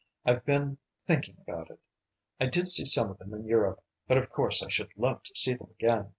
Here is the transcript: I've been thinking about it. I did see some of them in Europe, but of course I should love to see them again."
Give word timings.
I've 0.25 0.43
been 0.43 0.79
thinking 1.05 1.37
about 1.47 1.69
it. 1.69 1.79
I 2.39 2.47
did 2.47 2.67
see 2.67 2.85
some 2.85 3.11
of 3.11 3.19
them 3.19 3.35
in 3.35 3.45
Europe, 3.45 3.83
but 4.07 4.17
of 4.17 4.31
course 4.31 4.63
I 4.63 4.69
should 4.69 4.89
love 4.97 5.21
to 5.21 5.35
see 5.35 5.53
them 5.53 5.69
again." 5.79 6.09